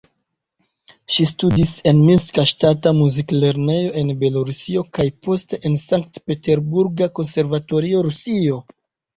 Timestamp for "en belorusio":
4.01-4.83